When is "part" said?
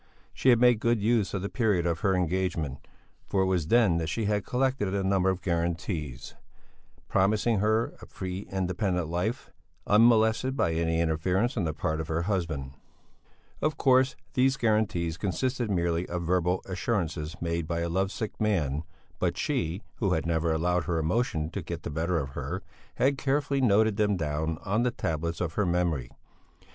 11.75-12.01